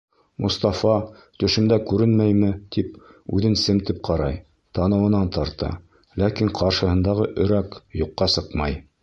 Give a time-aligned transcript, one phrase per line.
[0.43, 0.93] Мостафа,
[1.41, 2.97] төшөмдә күренмәйме, тип,
[3.39, 4.41] үҙен семтеп ҡарай,
[4.79, 5.71] танауынан тарта,
[6.25, 8.83] ләкин ҡаршыһындағы өрәк юҡҡа сыҡмай.